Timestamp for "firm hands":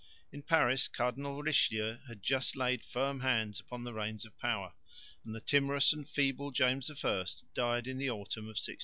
2.81-3.59